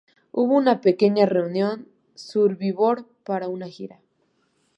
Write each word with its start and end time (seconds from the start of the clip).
Hubo 0.31 0.57
una 0.57 0.81
pequeña 0.81 1.27
reunión 1.27 1.83
de 1.83 1.91
Survivor 2.17 3.05
para 3.23 3.49
una 3.49 3.67
gira. 3.67 4.01